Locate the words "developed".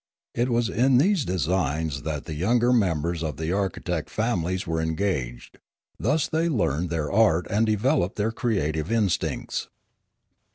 7.67-8.15